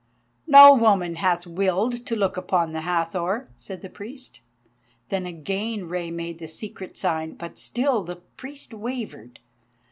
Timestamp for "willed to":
1.45-2.15